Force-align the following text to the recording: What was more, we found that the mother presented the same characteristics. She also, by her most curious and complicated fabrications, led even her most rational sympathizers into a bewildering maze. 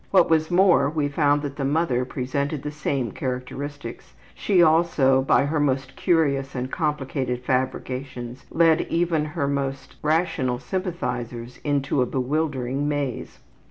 What 0.09 0.31
was 0.31 0.49
more, 0.49 0.89
we 0.89 1.09
found 1.09 1.43
that 1.43 1.57
the 1.57 1.63
mother 1.63 2.05
presented 2.05 2.63
the 2.63 2.71
same 2.71 3.11
characteristics. 3.11 4.15
She 4.33 4.63
also, 4.63 5.21
by 5.21 5.45
her 5.45 5.59
most 5.59 5.95
curious 5.95 6.55
and 6.55 6.71
complicated 6.71 7.43
fabrications, 7.45 8.43
led 8.49 8.81
even 8.89 9.23
her 9.25 9.47
most 9.47 9.97
rational 10.01 10.57
sympathizers 10.57 11.59
into 11.63 12.01
a 12.01 12.07
bewildering 12.07 12.87
maze. 12.89 13.37